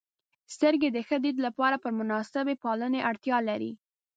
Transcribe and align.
•سترګې 0.53 0.89
د 0.91 0.97
ښه 1.07 1.17
دید 1.23 1.37
لپاره 1.45 1.75
پر 1.83 1.91
مناسبې 1.99 2.55
پالنې 2.63 2.99
اړتیا 3.09 3.37
لري. 3.49 3.71